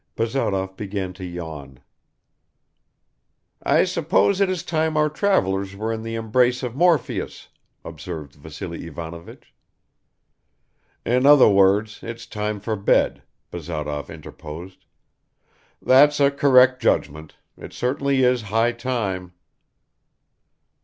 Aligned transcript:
Bazarov 0.15 0.75
began 0.75 1.13
to 1.13 1.23
yawn. 1.23 1.79
"I 3.61 3.83
suppose 3.83 4.41
it 4.41 4.49
is 4.49 4.63
time 4.63 4.97
our 4.97 5.11
travelers 5.11 5.75
were 5.75 5.93
in 5.93 6.01
the 6.01 6.15
embrace 6.15 6.63
of 6.63 6.75
Morpheus," 6.75 7.49
observed 7.85 8.33
Vassily 8.33 8.87
Ivanovich. 8.87 9.53
"In 11.05 11.27
other 11.27 11.47
words, 11.49 11.99
it's 12.01 12.25
time 12.25 12.59
for 12.59 12.75
bed," 12.75 13.21
Bazarov 13.51 14.09
interposed. 14.09 14.85
"That's 15.79 16.19
a 16.19 16.31
correct 16.31 16.81
judgment; 16.81 17.35
it 17.55 17.71
certainly 17.71 18.23
is 18.23 18.41
high 18.49 18.71
time!" 18.71 19.33